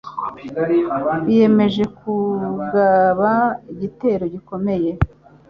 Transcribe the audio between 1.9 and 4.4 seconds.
kugaba igitero